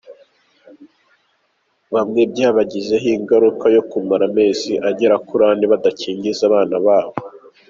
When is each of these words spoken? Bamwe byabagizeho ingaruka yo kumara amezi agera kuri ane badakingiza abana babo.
Bamwe 1.93 2.21
byabagizeho 2.31 3.07
ingaruka 3.17 3.65
yo 3.75 3.81
kumara 3.89 4.23
amezi 4.31 4.71
agera 4.89 5.15
kuri 5.27 5.43
ane 5.51 5.65
badakingiza 5.71 6.41
abana 6.49 6.77
babo. 6.85 7.13